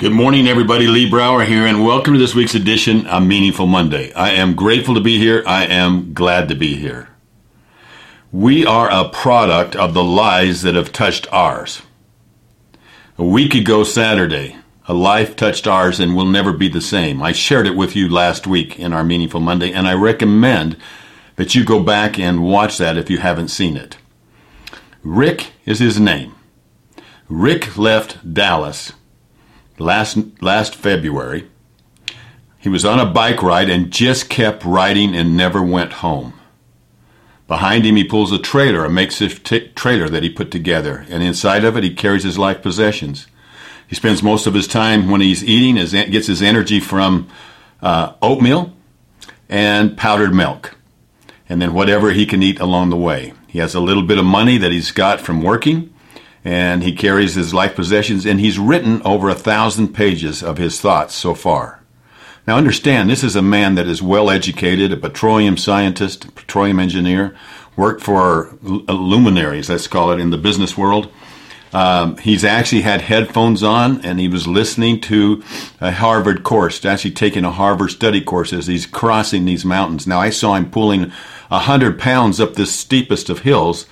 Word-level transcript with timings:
Good 0.00 0.12
morning, 0.12 0.48
everybody. 0.48 0.86
Lee 0.86 1.10
Brower 1.10 1.44
here, 1.44 1.66
and 1.66 1.84
welcome 1.84 2.14
to 2.14 2.18
this 2.18 2.34
week's 2.34 2.54
edition 2.54 3.06
of 3.06 3.22
Meaningful 3.22 3.66
Monday. 3.66 4.14
I 4.14 4.30
am 4.30 4.54
grateful 4.54 4.94
to 4.94 5.00
be 5.02 5.18
here. 5.18 5.42
I 5.46 5.66
am 5.66 6.14
glad 6.14 6.48
to 6.48 6.54
be 6.54 6.76
here. 6.76 7.10
We 8.32 8.64
are 8.64 8.90
a 8.90 9.10
product 9.10 9.76
of 9.76 9.92
the 9.92 10.02
lies 10.02 10.62
that 10.62 10.74
have 10.74 10.90
touched 10.90 11.30
ours. 11.30 11.82
A 13.18 13.26
week 13.26 13.54
ago, 13.54 13.84
Saturday, 13.84 14.56
a 14.88 14.94
life 14.94 15.36
touched 15.36 15.66
ours 15.66 16.00
and 16.00 16.16
will 16.16 16.24
never 16.24 16.54
be 16.54 16.68
the 16.68 16.80
same. 16.80 17.22
I 17.22 17.32
shared 17.32 17.66
it 17.66 17.76
with 17.76 17.94
you 17.94 18.08
last 18.08 18.46
week 18.46 18.78
in 18.78 18.94
our 18.94 19.04
Meaningful 19.04 19.40
Monday, 19.40 19.70
and 19.70 19.86
I 19.86 19.92
recommend 19.92 20.78
that 21.36 21.54
you 21.54 21.62
go 21.62 21.78
back 21.78 22.18
and 22.18 22.42
watch 22.42 22.78
that 22.78 22.96
if 22.96 23.10
you 23.10 23.18
haven't 23.18 23.48
seen 23.48 23.76
it. 23.76 23.98
Rick 25.02 25.52
is 25.66 25.78
his 25.78 26.00
name. 26.00 26.36
Rick 27.28 27.76
left 27.76 28.32
Dallas 28.32 28.94
last 29.80 30.18
last 30.42 30.74
February. 30.74 31.48
He 32.58 32.68
was 32.68 32.84
on 32.84 33.00
a 33.00 33.06
bike 33.06 33.42
ride 33.42 33.70
and 33.70 33.90
just 33.90 34.28
kept 34.28 34.64
riding 34.64 35.14
and 35.16 35.36
never 35.36 35.62
went 35.62 35.94
home. 35.94 36.34
Behind 37.48 37.84
him, 37.84 37.96
he 37.96 38.04
pulls 38.04 38.30
a 38.30 38.38
trailer, 38.38 38.84
a 38.84 38.90
makeshift 38.90 39.44
t- 39.44 39.68
trailer 39.74 40.08
that 40.08 40.22
he 40.22 40.30
put 40.30 40.52
together, 40.52 41.04
and 41.08 41.22
inside 41.22 41.64
of 41.64 41.76
it, 41.76 41.82
he 41.82 41.92
carries 41.92 42.22
his 42.22 42.38
life 42.38 42.62
possessions. 42.62 43.26
He 43.88 43.96
spends 43.96 44.22
most 44.22 44.46
of 44.46 44.54
his 44.54 44.68
time 44.68 45.10
when 45.10 45.20
he's 45.20 45.42
eating, 45.42 45.74
his, 45.74 45.92
gets 45.92 46.28
his 46.28 46.42
energy 46.42 46.78
from 46.78 47.28
uh, 47.82 48.12
oatmeal 48.22 48.72
and 49.48 49.96
powdered 49.96 50.32
milk, 50.32 50.76
and 51.48 51.60
then 51.60 51.74
whatever 51.74 52.12
he 52.12 52.24
can 52.24 52.40
eat 52.40 52.60
along 52.60 52.90
the 52.90 52.96
way. 52.96 53.32
He 53.48 53.58
has 53.58 53.74
a 53.74 53.80
little 53.80 54.04
bit 54.04 54.18
of 54.18 54.24
money 54.24 54.58
that 54.58 54.70
he's 54.70 54.92
got 54.92 55.20
from 55.20 55.42
working, 55.42 55.92
and 56.44 56.82
he 56.82 56.92
carries 56.92 57.34
his 57.34 57.52
life 57.52 57.74
possessions, 57.74 58.24
and 58.24 58.40
he's 58.40 58.58
written 58.58 59.02
over 59.02 59.28
a 59.28 59.34
thousand 59.34 59.88
pages 59.94 60.42
of 60.42 60.58
his 60.58 60.80
thoughts 60.80 61.14
so 61.14 61.34
far. 61.34 61.80
Now, 62.46 62.56
understand, 62.56 63.10
this 63.10 63.22
is 63.22 63.36
a 63.36 63.42
man 63.42 63.74
that 63.74 63.86
is 63.86 64.02
well 64.02 64.30
educated, 64.30 64.92
a 64.92 64.96
petroleum 64.96 65.56
scientist, 65.56 66.24
a 66.24 66.32
petroleum 66.32 66.80
engineer, 66.80 67.36
worked 67.76 68.02
for 68.02 68.56
luminaries, 68.62 69.68
let's 69.68 69.86
call 69.86 70.10
it, 70.12 70.20
in 70.20 70.30
the 70.30 70.38
business 70.38 70.76
world. 70.76 71.12
Um, 71.72 72.16
he's 72.16 72.44
actually 72.44 72.82
had 72.82 73.02
headphones 73.02 73.62
on 73.62 74.04
and 74.04 74.18
he 74.18 74.26
was 74.26 74.48
listening 74.48 75.00
to 75.02 75.42
a 75.80 75.92
Harvard 75.92 76.42
course, 76.42 76.84
actually 76.84 77.12
taking 77.12 77.44
a 77.44 77.52
Harvard 77.52 77.90
study 77.90 78.20
course 78.20 78.52
as 78.52 78.66
he's 78.66 78.86
crossing 78.86 79.44
these 79.44 79.64
mountains. 79.64 80.06
Now, 80.06 80.20
I 80.20 80.30
saw 80.30 80.54
him 80.54 80.70
pulling 80.70 81.12
a 81.50 81.60
hundred 81.60 81.98
pounds 81.98 82.40
up 82.40 82.54
this 82.54 82.74
steepest 82.74 83.30
of 83.30 83.40
hills 83.40 83.86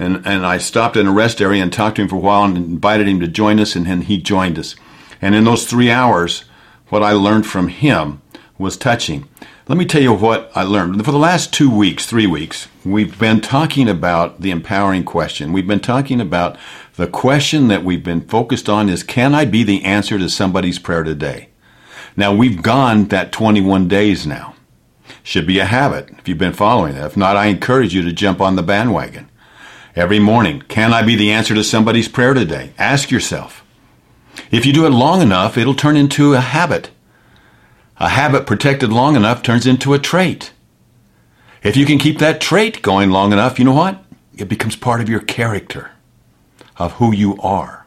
and, 0.00 0.26
and 0.26 0.46
I 0.46 0.56
stopped 0.56 0.96
in 0.96 1.06
a 1.06 1.12
rest 1.12 1.42
area 1.42 1.62
and 1.62 1.70
talked 1.70 1.96
to 1.96 2.02
him 2.02 2.08
for 2.08 2.16
a 2.16 2.20
while 2.20 2.44
and 2.44 2.56
invited 2.56 3.06
him 3.06 3.20
to 3.20 3.28
join 3.28 3.60
us, 3.60 3.76
and 3.76 3.84
then 3.84 4.00
he 4.02 4.16
joined 4.16 4.58
us. 4.58 4.74
And 5.20 5.34
in 5.34 5.44
those 5.44 5.66
three 5.66 5.90
hours, 5.90 6.44
what 6.88 7.02
I 7.02 7.12
learned 7.12 7.46
from 7.46 7.68
him 7.68 8.22
was 8.56 8.78
touching. 8.78 9.28
Let 9.68 9.76
me 9.76 9.84
tell 9.84 10.00
you 10.00 10.14
what 10.14 10.50
I 10.54 10.62
learned. 10.62 11.04
For 11.04 11.12
the 11.12 11.18
last 11.18 11.52
two 11.52 11.70
weeks, 11.70 12.06
three 12.06 12.26
weeks, 12.26 12.66
we've 12.82 13.18
been 13.18 13.42
talking 13.42 13.90
about 13.90 14.40
the 14.40 14.50
empowering 14.50 15.04
question. 15.04 15.52
We've 15.52 15.66
been 15.66 15.80
talking 15.80 16.20
about 16.20 16.56
the 16.96 17.06
question 17.06 17.68
that 17.68 17.84
we've 17.84 18.02
been 18.02 18.22
focused 18.22 18.70
on 18.70 18.88
is 18.88 19.02
can 19.02 19.34
I 19.34 19.44
be 19.44 19.62
the 19.62 19.84
answer 19.84 20.18
to 20.18 20.30
somebody's 20.30 20.78
prayer 20.78 21.02
today? 21.02 21.50
Now, 22.16 22.34
we've 22.34 22.62
gone 22.62 23.04
that 23.08 23.32
21 23.32 23.86
days 23.86 24.26
now. 24.26 24.54
Should 25.22 25.46
be 25.46 25.58
a 25.58 25.66
habit 25.66 26.08
if 26.18 26.26
you've 26.26 26.38
been 26.38 26.54
following 26.54 26.94
that. 26.94 27.04
If 27.04 27.16
not, 27.16 27.36
I 27.36 27.46
encourage 27.46 27.94
you 27.94 28.00
to 28.02 28.12
jump 28.12 28.40
on 28.40 28.56
the 28.56 28.62
bandwagon 28.62 29.29
every 29.96 30.18
morning. 30.18 30.62
Can 30.62 30.92
I 30.92 31.02
be 31.02 31.16
the 31.16 31.30
answer 31.30 31.54
to 31.54 31.64
somebody's 31.64 32.08
prayer 32.08 32.34
today? 32.34 32.72
Ask 32.78 33.10
yourself. 33.10 33.64
If 34.50 34.64
you 34.64 34.72
do 34.72 34.86
it 34.86 34.90
long 34.90 35.20
enough, 35.22 35.58
it'll 35.58 35.74
turn 35.74 35.96
into 35.96 36.34
a 36.34 36.40
habit. 36.40 36.90
A 37.98 38.08
habit 38.08 38.46
protected 38.46 38.92
long 38.92 39.16
enough 39.16 39.42
turns 39.42 39.66
into 39.66 39.92
a 39.92 39.98
trait. 39.98 40.52
If 41.62 41.76
you 41.76 41.84
can 41.84 41.98
keep 41.98 42.18
that 42.18 42.40
trait 42.40 42.80
going 42.80 43.10
long 43.10 43.32
enough, 43.32 43.58
you 43.58 43.64
know 43.64 43.74
what? 43.74 44.02
It 44.36 44.48
becomes 44.48 44.76
part 44.76 45.00
of 45.00 45.08
your 45.08 45.20
character, 45.20 45.90
of 46.78 46.92
who 46.92 47.12
you 47.12 47.36
are. 47.40 47.86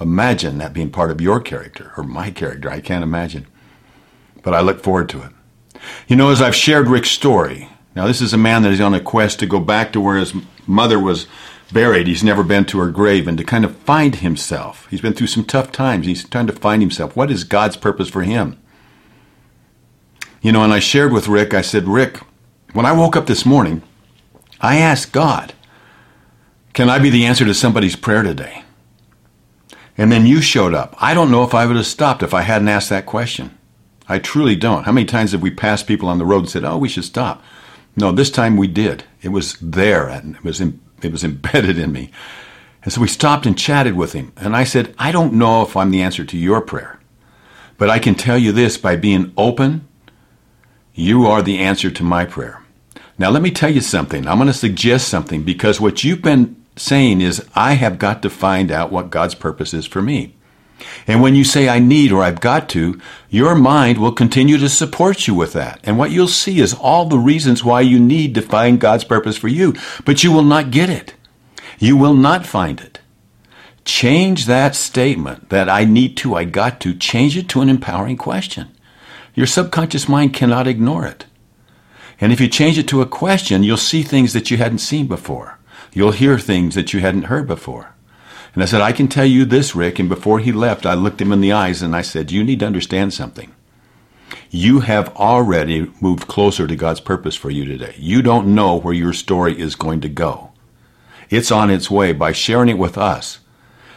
Imagine 0.00 0.58
that 0.58 0.72
being 0.72 0.90
part 0.90 1.10
of 1.10 1.20
your 1.20 1.40
character 1.40 1.92
or 1.96 2.04
my 2.04 2.30
character. 2.30 2.70
I 2.70 2.80
can't 2.80 3.04
imagine. 3.04 3.46
But 4.42 4.54
I 4.54 4.60
look 4.60 4.82
forward 4.82 5.08
to 5.10 5.22
it. 5.22 5.32
You 6.08 6.16
know, 6.16 6.30
as 6.30 6.40
I've 6.40 6.54
shared 6.54 6.88
Rick's 6.88 7.10
story, 7.10 7.68
now 7.94 8.06
this 8.06 8.20
is 8.20 8.32
a 8.32 8.38
man 8.38 8.62
that 8.62 8.72
is 8.72 8.80
on 8.80 8.94
a 8.94 9.00
quest 9.00 9.38
to 9.40 9.46
go 9.46 9.60
back 9.60 9.92
to 9.92 10.00
where 10.00 10.16
his 10.16 10.34
mother 10.66 10.98
was 10.98 11.26
buried. 11.72 12.06
He's 12.06 12.24
never 12.24 12.42
been 12.42 12.64
to 12.66 12.78
her 12.78 12.90
grave 12.90 13.26
and 13.26 13.36
to 13.38 13.44
kind 13.44 13.64
of 13.64 13.76
find 13.76 14.16
himself. 14.16 14.86
He's 14.90 15.00
been 15.00 15.14
through 15.14 15.26
some 15.28 15.44
tough 15.44 15.72
times. 15.72 16.06
He's 16.06 16.28
trying 16.28 16.46
to 16.46 16.52
find 16.52 16.82
himself. 16.82 17.16
What 17.16 17.30
is 17.30 17.44
God's 17.44 17.76
purpose 17.76 18.08
for 18.08 18.22
him? 18.22 18.60
You 20.42 20.52
know, 20.52 20.62
and 20.62 20.72
I 20.72 20.78
shared 20.78 21.12
with 21.12 21.28
Rick, 21.28 21.54
I 21.54 21.62
said, 21.62 21.88
Rick, 21.88 22.20
when 22.72 22.86
I 22.86 22.92
woke 22.92 23.16
up 23.16 23.26
this 23.26 23.44
morning, 23.44 23.82
I 24.60 24.76
asked 24.78 25.12
God, 25.12 25.54
can 26.72 26.88
I 26.88 26.98
be 26.98 27.10
the 27.10 27.24
answer 27.24 27.44
to 27.44 27.54
somebody's 27.54 27.96
prayer 27.96 28.22
today? 28.22 28.62
And 29.98 30.12
then 30.12 30.26
you 30.26 30.40
showed 30.42 30.74
up. 30.74 30.94
I 31.00 31.14
don't 31.14 31.30
know 31.30 31.42
if 31.42 31.54
I 31.54 31.66
would 31.66 31.76
have 31.76 31.86
stopped 31.86 32.22
if 32.22 32.34
I 32.34 32.42
hadn't 32.42 32.68
asked 32.68 32.90
that 32.90 33.06
question. 33.06 33.56
I 34.08 34.18
truly 34.18 34.54
don't. 34.54 34.84
How 34.84 34.92
many 34.92 35.06
times 35.06 35.32
have 35.32 35.42
we 35.42 35.50
passed 35.50 35.86
people 35.86 36.08
on 36.08 36.18
the 36.18 36.26
road 36.26 36.40
and 36.40 36.50
said, 36.50 36.64
oh, 36.64 36.76
we 36.76 36.88
should 36.88 37.04
stop? 37.04 37.42
No, 37.96 38.12
this 38.12 38.30
time 38.30 38.56
we 38.56 38.66
did. 38.66 39.04
It 39.22 39.30
was 39.30 39.56
there 39.60 40.08
and 40.08 40.36
it 40.36 40.44
was, 40.44 40.60
in, 40.60 40.80
it 41.02 41.10
was 41.10 41.24
embedded 41.24 41.78
in 41.78 41.92
me. 41.92 42.10
And 42.82 42.92
so 42.92 43.00
we 43.00 43.08
stopped 43.08 43.46
and 43.46 43.58
chatted 43.58 43.96
with 43.96 44.12
him. 44.12 44.32
And 44.36 44.54
I 44.54 44.64
said, 44.64 44.94
I 44.98 45.10
don't 45.10 45.32
know 45.32 45.62
if 45.62 45.76
I'm 45.76 45.90
the 45.90 46.02
answer 46.02 46.24
to 46.24 46.36
your 46.38 46.60
prayer, 46.60 47.00
but 47.78 47.90
I 47.90 47.98
can 47.98 48.14
tell 48.14 48.38
you 48.38 48.52
this 48.52 48.78
by 48.78 48.96
being 48.96 49.32
open, 49.36 49.88
you 50.94 51.26
are 51.26 51.42
the 51.42 51.58
answer 51.58 51.90
to 51.90 52.04
my 52.04 52.24
prayer. 52.24 52.62
Now, 53.18 53.30
let 53.30 53.42
me 53.42 53.50
tell 53.50 53.70
you 53.70 53.80
something. 53.80 54.28
I'm 54.28 54.38
going 54.38 54.46
to 54.46 54.52
suggest 54.52 55.08
something 55.08 55.42
because 55.42 55.80
what 55.80 56.04
you've 56.04 56.22
been 56.22 56.62
saying 56.76 57.22
is, 57.22 57.44
I 57.54 57.72
have 57.72 57.98
got 57.98 58.22
to 58.22 58.30
find 58.30 58.70
out 58.70 58.92
what 58.92 59.10
God's 59.10 59.34
purpose 59.34 59.72
is 59.72 59.86
for 59.86 60.02
me. 60.02 60.35
And 61.06 61.22
when 61.22 61.34
you 61.34 61.44
say, 61.44 61.68
I 61.68 61.78
need 61.78 62.12
or 62.12 62.22
I've 62.22 62.40
got 62.40 62.68
to, 62.70 63.00
your 63.28 63.54
mind 63.54 63.98
will 63.98 64.12
continue 64.12 64.58
to 64.58 64.68
support 64.68 65.26
you 65.26 65.34
with 65.34 65.52
that. 65.54 65.80
And 65.84 65.98
what 65.98 66.10
you'll 66.10 66.28
see 66.28 66.60
is 66.60 66.74
all 66.74 67.06
the 67.06 67.18
reasons 67.18 67.64
why 67.64 67.80
you 67.80 67.98
need 67.98 68.34
to 68.34 68.42
find 68.42 68.80
God's 68.80 69.04
purpose 69.04 69.36
for 69.36 69.48
you, 69.48 69.74
but 70.04 70.22
you 70.22 70.32
will 70.32 70.42
not 70.42 70.70
get 70.70 70.90
it. 70.90 71.14
You 71.78 71.96
will 71.96 72.14
not 72.14 72.46
find 72.46 72.80
it. 72.80 73.00
Change 73.84 74.46
that 74.46 74.74
statement 74.74 75.48
that 75.50 75.68
I 75.68 75.84
need 75.84 76.16
to, 76.18 76.34
I 76.34 76.44
got 76.44 76.80
to, 76.80 76.94
change 76.94 77.36
it 77.36 77.48
to 77.50 77.60
an 77.60 77.68
empowering 77.68 78.16
question. 78.16 78.68
Your 79.34 79.46
subconscious 79.46 80.08
mind 80.08 80.34
cannot 80.34 80.66
ignore 80.66 81.06
it. 81.06 81.26
And 82.20 82.32
if 82.32 82.40
you 82.40 82.48
change 82.48 82.78
it 82.78 82.88
to 82.88 83.02
a 83.02 83.06
question, 83.06 83.62
you'll 83.62 83.76
see 83.76 84.02
things 84.02 84.32
that 84.32 84.50
you 84.50 84.56
hadn't 84.56 84.78
seen 84.78 85.06
before. 85.06 85.58
You'll 85.92 86.12
hear 86.12 86.38
things 86.38 86.74
that 86.74 86.92
you 86.92 87.00
hadn't 87.00 87.24
heard 87.24 87.46
before. 87.46 87.94
And 88.56 88.62
I 88.62 88.66
said, 88.66 88.80
I 88.80 88.92
can 88.92 89.06
tell 89.06 89.26
you 89.26 89.44
this, 89.44 89.76
Rick. 89.76 89.98
And 89.98 90.08
before 90.08 90.38
he 90.38 90.50
left, 90.50 90.86
I 90.86 90.94
looked 90.94 91.20
him 91.20 91.30
in 91.30 91.42
the 91.42 91.52
eyes 91.52 91.82
and 91.82 91.94
I 91.94 92.00
said, 92.00 92.32
You 92.32 92.42
need 92.42 92.60
to 92.60 92.66
understand 92.66 93.12
something. 93.12 93.54
You 94.48 94.80
have 94.80 95.14
already 95.14 95.92
moved 96.00 96.26
closer 96.26 96.66
to 96.66 96.74
God's 96.74 97.00
purpose 97.00 97.36
for 97.36 97.50
you 97.50 97.66
today. 97.66 97.94
You 97.98 98.22
don't 98.22 98.54
know 98.54 98.74
where 98.74 98.94
your 98.94 99.12
story 99.12 99.60
is 99.60 99.74
going 99.74 100.00
to 100.00 100.08
go. 100.08 100.52
It's 101.28 101.52
on 101.52 101.68
its 101.68 101.90
way. 101.90 102.14
By 102.14 102.32
sharing 102.32 102.70
it 102.70 102.78
with 102.78 102.96
us, 102.96 103.40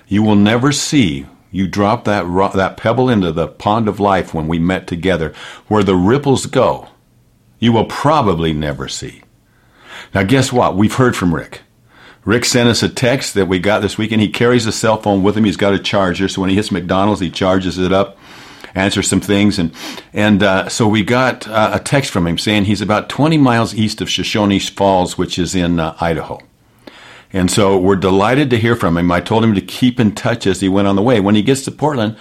you 0.09 0.23
will 0.23 0.35
never 0.35 0.73
see 0.73 1.25
you 1.51 1.65
drop 1.65 2.03
that, 2.03 2.23
that 2.53 2.75
pebble 2.75 3.09
into 3.09 3.31
the 3.31 3.47
pond 3.47 3.87
of 3.87 4.01
life 4.01 4.33
when 4.33 4.49
we 4.49 4.59
met 4.59 4.87
together, 4.87 5.33
where 5.69 5.83
the 5.83 5.95
ripples 5.95 6.47
go. 6.47 6.89
You 7.59 7.71
will 7.71 7.85
probably 7.85 8.51
never 8.51 8.89
see. 8.89 9.21
Now, 10.13 10.23
guess 10.23 10.51
what? 10.51 10.75
We've 10.75 10.93
heard 10.93 11.15
from 11.15 11.33
Rick. 11.33 11.61
Rick 12.25 12.45
sent 12.45 12.69
us 12.69 12.83
a 12.83 12.89
text 12.89 13.33
that 13.33 13.47
we 13.47 13.59
got 13.59 13.81
this 13.81 13.97
weekend. 13.97 14.21
He 14.21 14.29
carries 14.29 14.65
a 14.65 14.71
cell 14.71 15.01
phone 15.01 15.23
with 15.23 15.37
him. 15.37 15.45
He's 15.45 15.57
got 15.57 15.73
a 15.73 15.79
charger, 15.79 16.27
so 16.27 16.41
when 16.41 16.49
he 16.49 16.55
hits 16.55 16.71
McDonald's, 16.71 17.21
he 17.21 17.29
charges 17.29 17.77
it 17.77 17.93
up, 17.93 18.17
answers 18.75 19.07
some 19.07 19.21
things, 19.21 19.57
and 19.57 19.73
and 20.13 20.43
uh, 20.43 20.69
so 20.69 20.87
we 20.87 21.03
got 21.03 21.47
uh, 21.47 21.71
a 21.73 21.79
text 21.79 22.11
from 22.11 22.27
him 22.27 22.37
saying 22.37 22.65
he's 22.65 22.81
about 22.81 23.09
20 23.09 23.37
miles 23.37 23.73
east 23.73 24.01
of 24.01 24.09
Shoshone 24.09 24.59
Falls, 24.59 25.17
which 25.17 25.39
is 25.39 25.55
in 25.55 25.79
uh, 25.79 25.95
Idaho. 25.99 26.39
And 27.31 27.51
so 27.51 27.77
we're 27.77 27.95
delighted 27.95 28.49
to 28.49 28.57
hear 28.57 28.75
from 28.75 28.97
him. 28.97 29.11
I 29.11 29.21
told 29.21 29.43
him 29.43 29.53
to 29.53 29.61
keep 29.61 29.99
in 29.99 30.15
touch 30.15 30.47
as 30.47 30.61
he 30.61 30.69
went 30.69 30.87
on 30.87 30.95
the 30.95 31.03
way. 31.03 31.19
When 31.19 31.35
he 31.35 31.43
gets 31.43 31.61
to 31.65 31.71
Portland, 31.71 32.17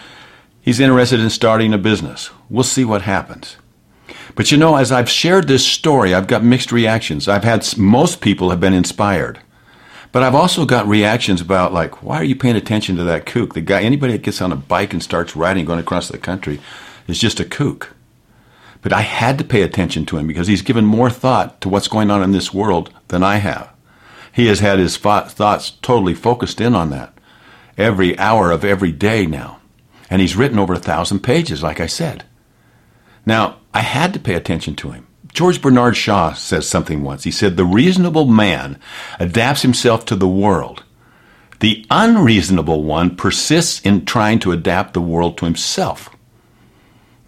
he's 0.61 0.81
interested 0.81 1.19
in 1.19 1.31
starting 1.31 1.73
a 1.73 1.79
business. 1.79 2.31
We'll 2.51 2.63
see 2.63 2.85
what 2.85 3.03
happens. 3.03 3.57
But 4.35 4.53
you 4.53 4.59
know, 4.59 4.77
as 4.77 4.93
I've 4.93 5.09
shared 5.09 5.49
this 5.49 5.67
story, 5.67 6.15
I've 6.15 6.27
got 6.27 6.45
mixed 6.45 6.73
reactions. 6.73 7.27
I've 7.27 7.45
had 7.45 7.67
most 7.79 8.21
people 8.21 8.51
have 8.51 8.61
been 8.61 8.75
inspired. 8.75 9.41
But 10.11 10.23
I've 10.23 10.35
also 10.35 10.65
got 10.65 10.87
reactions 10.87 11.41
about 11.41 11.73
like, 11.73 12.03
why 12.03 12.17
are 12.17 12.25
you 12.25 12.37
paying 12.37 12.57
attention 12.57 12.97
to 12.97 13.05
that 13.05 13.27
kook? 13.27 13.55
The 13.55 13.61
guy, 13.61 13.83
anybody 13.83 14.15
that 14.15 14.23
gets 14.23 14.41
on 14.41 14.53
a 14.53 14.57
bike 14.57 14.93
and 14.93 15.03
starts 15.03 15.37
riding, 15.37 15.65
going 15.65 15.79
across 15.79 16.09
the 16.09 16.19
country, 16.19 16.61
is 17.07 17.19
just 17.19 17.41
a 17.41 17.45
kook. 17.45 17.95
But 18.81 18.93
I 18.93 19.01
had 19.01 19.39
to 19.39 19.45
pay 19.45 19.63
attention 19.63 20.07
to 20.07 20.19
him 20.19 20.27
because 20.27 20.47
he's 20.47 20.63
given 20.63 20.85
more 20.85 21.11
thought 21.11 21.61
to 21.61 21.69
what's 21.69 21.89
going 21.89 22.11
on 22.11 22.23
in 22.23 22.33
this 22.33 22.55
world 22.55 22.93
than 23.09 23.23
I 23.23 23.37
have. 23.37 23.71
He 24.33 24.47
has 24.47 24.61
had 24.61 24.79
his 24.79 24.97
thoughts 24.97 25.71
totally 25.83 26.15
focused 26.15 26.61
in 26.61 26.75
on 26.75 26.91
that 26.91 27.13
every 27.77 28.17
hour 28.19 28.53
of 28.53 28.65
every 28.65 28.93
day 28.93 29.27
now. 29.27 29.59
And 30.09 30.21
he's 30.21 30.37
written 30.37 30.59
over 30.59 30.75
a 30.75 30.79
thousand 30.79 31.21
pages, 31.21 31.63
like 31.63 31.81
I 31.81 31.87
said. 31.87 32.25
Now, 33.27 33.57
I 33.75 33.81
had 33.81 34.15
to 34.15 34.21
pay 34.21 34.35
attention 34.35 34.77
to 34.77 34.91
him. 34.91 35.08
George 35.39 35.63
Bernard 35.63 35.97
Shaw 35.97 36.33
says 36.33 36.69
something 36.69 37.05
once. 37.05 37.23
He 37.23 37.31
said, 37.31 37.57
The 37.57 37.65
reasonable 37.65 38.25
man 38.27 38.77
adapts 39.21 39.63
himself 39.63 40.05
to 40.07 40.17
the 40.17 40.27
world. 40.27 40.83
The 41.61 41.87
unreasonable 41.93 42.83
one 42.83 43.15
persists 43.15 43.81
in 43.83 44.05
trying 44.05 44.41
to 44.41 44.51
adapt 44.51 44.95
the 44.95 45.01
world 45.01 45.39
to 45.39 45.45
himself. 45.45 46.11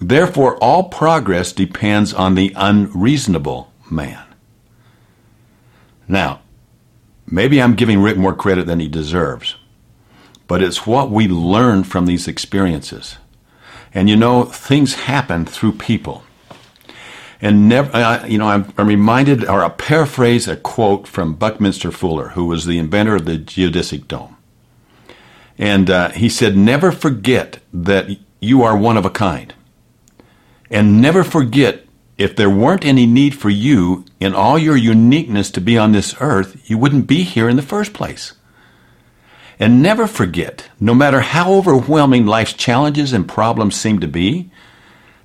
Therefore, 0.00 0.56
all 0.56 0.88
progress 0.88 1.52
depends 1.52 2.12
on 2.12 2.34
the 2.34 2.52
unreasonable 2.56 3.72
man. 3.88 4.26
Now, 6.08 6.40
maybe 7.28 7.62
I'm 7.62 7.76
giving 7.76 8.02
Rick 8.02 8.16
more 8.16 8.34
credit 8.34 8.66
than 8.66 8.80
he 8.80 8.88
deserves, 8.88 9.54
but 10.48 10.64
it's 10.64 10.84
what 10.84 11.12
we 11.12 11.28
learn 11.28 11.84
from 11.84 12.06
these 12.06 12.26
experiences. 12.26 13.18
And 13.94 14.10
you 14.10 14.16
know, 14.16 14.46
things 14.46 14.94
happen 14.94 15.46
through 15.46 15.74
people. 15.74 16.24
And 17.42 17.68
never, 17.68 17.94
uh, 17.94 18.26
you 18.26 18.38
know, 18.38 18.48
I'm, 18.48 18.72
I'm, 18.76 18.86
reminded, 18.86 19.44
or 19.46 19.64
I 19.64 19.70
paraphrase 19.70 20.46
a 20.46 20.56
quote 20.56 21.08
from 21.08 21.34
Buckminster 21.34 21.90
Fuller, 21.90 22.30
who 22.30 22.44
was 22.44 22.66
the 22.66 22.78
inventor 22.78 23.16
of 23.16 23.24
the 23.24 23.38
geodesic 23.38 24.06
dome. 24.08 24.36
And 25.56 25.88
uh, 25.88 26.10
he 26.10 26.28
said, 26.28 26.56
Never 26.56 26.92
forget 26.92 27.60
that 27.72 28.18
you 28.40 28.62
are 28.62 28.76
one 28.76 28.96
of 28.96 29.04
a 29.04 29.10
kind. 29.10 29.54
And 30.70 31.00
never 31.00 31.24
forget 31.24 31.84
if 32.16 32.36
there 32.36 32.50
weren't 32.50 32.84
any 32.84 33.06
need 33.06 33.34
for 33.34 33.50
you 33.50 34.04
in 34.20 34.34
all 34.34 34.58
your 34.58 34.76
uniqueness 34.76 35.50
to 35.52 35.60
be 35.60 35.78
on 35.78 35.92
this 35.92 36.14
earth, 36.20 36.68
you 36.68 36.76
wouldn't 36.76 37.06
be 37.06 37.22
here 37.22 37.48
in 37.48 37.56
the 37.56 37.62
first 37.62 37.92
place. 37.92 38.34
And 39.58 39.82
never 39.82 40.06
forget, 40.06 40.70
no 40.80 40.94
matter 40.94 41.20
how 41.20 41.52
overwhelming 41.52 42.24
life's 42.24 42.54
challenges 42.54 43.12
and 43.12 43.28
problems 43.28 43.76
seem 43.76 44.00
to 44.00 44.08
be, 44.08 44.50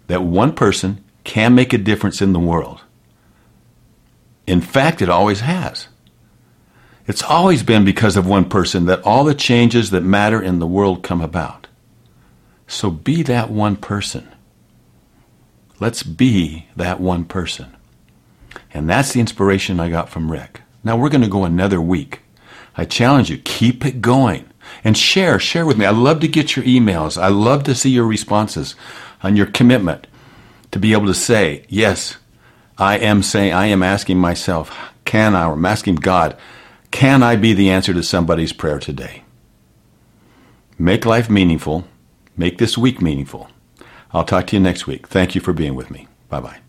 that 0.08 0.24
one 0.24 0.54
person 0.54 1.05
can 1.26 1.54
make 1.54 1.74
a 1.74 1.78
difference 1.78 2.22
in 2.22 2.32
the 2.32 2.40
world. 2.40 2.82
In 4.48 4.62
fact, 4.62 5.02
it 5.02 5.10
always 5.10 5.42
has. 5.42 5.90
It's 7.08 7.24
always 7.24 7.64
been 7.64 7.84
because 7.84 8.16
of 8.16 8.26
one 8.26 8.46
person 8.50 8.86
that 8.86 9.04
all 9.04 9.24
the 9.24 9.36
changes 9.36 9.92
that 9.92 10.02
matter 10.02 10.42
in 10.42 10.60
the 10.60 10.68
world 10.68 11.04
come 11.04 11.22
about. 11.22 11.68
So 12.68 12.90
be 12.90 13.22
that 13.24 13.50
one 13.50 13.76
person. 13.76 14.28
Let's 15.80 16.04
be 16.04 16.68
that 16.76 17.00
one 17.00 17.26
person. 17.26 17.76
And 18.74 18.90
that's 18.90 19.14
the 19.14 19.20
inspiration 19.20 19.80
I 19.80 19.90
got 19.90 20.10
from 20.10 20.32
Rick. 20.32 20.62
Now 20.84 20.98
we're 20.98 21.10
going 21.10 21.22
to 21.22 21.28
go 21.28 21.44
another 21.44 21.82
week. 21.82 22.22
I 22.78 22.86
challenge 22.86 23.30
you, 23.30 23.38
keep 23.38 23.86
it 23.86 24.02
going 24.02 24.50
and 24.84 24.98
share, 24.98 25.40
share 25.40 25.66
with 25.66 25.78
me. 25.78 25.86
I 25.86 25.92
love 25.92 26.20
to 26.22 26.28
get 26.28 26.56
your 26.56 26.66
emails. 26.66 27.22
I 27.22 27.28
love 27.28 27.64
to 27.66 27.76
see 27.76 27.90
your 27.90 28.06
responses 28.06 28.76
on 29.24 29.36
your 29.36 29.46
commitment 29.46 30.08
to 30.76 30.80
be 30.80 30.92
able 30.92 31.06
to 31.06 31.14
say, 31.14 31.64
yes, 31.70 32.18
I 32.78 32.98
am 32.98 33.24
saying, 33.24 33.54
I 33.54 33.68
am 33.68 33.82
asking 33.82 34.18
myself, 34.18 34.78
can 35.06 35.34
I, 35.34 35.46
or 35.46 35.54
I'm 35.54 35.66
asking 35.66 35.96
God, 35.96 36.36
can 36.92 37.24
I 37.24 37.38
be 37.38 37.54
the 37.54 37.70
answer 37.70 37.94
to 37.94 38.04
somebody's 38.04 38.52
prayer 38.52 38.78
today? 38.78 39.24
Make 40.78 41.06
life 41.06 41.30
meaningful. 41.30 41.88
Make 42.36 42.58
this 42.58 42.78
week 42.78 43.02
meaningful. 43.02 43.48
I'll 44.12 44.26
talk 44.26 44.48
to 44.48 44.58
you 44.58 44.62
next 44.62 44.86
week. 44.86 45.08
Thank 45.08 45.34
you 45.34 45.40
for 45.40 45.54
being 45.54 45.76
with 45.76 45.90
me. 45.90 46.10
Bye 46.28 46.42
bye. 46.42 46.65